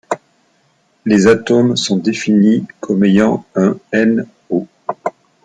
Les 1.05 1.27
atomes 1.27 1.75
sont 1.77 1.97
définis 1.97 2.65
comme 2.79 3.03
ayant 3.03 3.45
un 3.53 3.77
n.o. 3.91 4.65